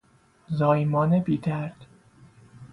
[0.47, 1.85] زایمان بی درد